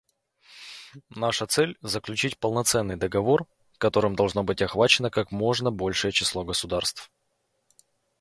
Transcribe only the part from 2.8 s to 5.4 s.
договор, которым должно быть охвачено как